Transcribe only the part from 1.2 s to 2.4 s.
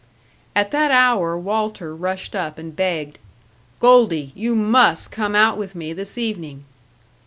Walter rushed